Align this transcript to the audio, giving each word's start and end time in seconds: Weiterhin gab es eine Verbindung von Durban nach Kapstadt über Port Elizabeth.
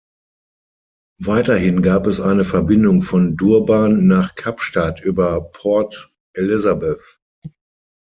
Weiterhin 1.21 1.83
gab 1.83 2.07
es 2.07 2.19
eine 2.19 2.43
Verbindung 2.43 3.03
von 3.03 3.37
Durban 3.37 4.07
nach 4.07 4.33
Kapstadt 4.33 4.99
über 4.99 5.51
Port 5.51 6.11
Elizabeth. 6.33 6.99